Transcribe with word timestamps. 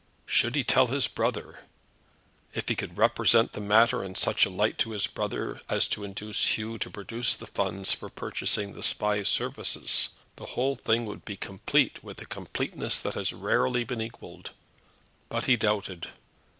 Should 0.25 0.55
he 0.55 0.63
tell 0.63 0.87
his 0.87 1.05
brother? 1.07 1.59
If 2.55 2.69
he 2.69 2.75
could 2.75 2.97
represent 2.97 3.53
the 3.53 3.61
matter 3.61 4.03
in 4.03 4.15
such 4.15 4.47
a 4.47 4.49
light 4.49 4.79
to 4.79 4.93
his 4.93 5.05
brother 5.05 5.61
as 5.69 5.87
to 5.89 6.03
induce 6.03 6.57
Hugh 6.57 6.79
to 6.79 6.89
produce 6.89 7.35
the 7.35 7.45
funds 7.45 7.91
for 7.91 8.09
purchasing 8.09 8.73
the 8.73 8.81
Spy's 8.81 9.29
services, 9.29 10.09
the 10.37 10.45
whole 10.57 10.75
thing 10.75 11.05
would 11.05 11.23
be 11.23 11.37
complete 11.37 12.03
with 12.03 12.19
a 12.19 12.25
completeness 12.25 12.99
that 12.99 13.13
has 13.13 13.31
rarely 13.31 13.83
been 13.83 14.01
equalled. 14.01 14.53
But 15.29 15.45
he 15.45 15.55
doubted. 15.55 16.07